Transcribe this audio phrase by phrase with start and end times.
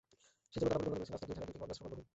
[0.51, 2.07] সেই জন্য তাঁরা পরিকল্পনা করেছেন, রাস্তার দুই ধারে দুটি বটগাছ রোপণ করবেন।